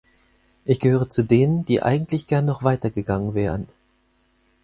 Ich 0.65 0.79
gehöre 0.79 1.09
zu 1.09 1.21
denen, 1.21 1.63
die 1.63 1.83
eigentlich 1.83 2.25
gern 2.25 2.45
noch 2.47 2.63
weiter 2.63 2.89
gegangen 2.89 3.35
wären. 3.35 3.67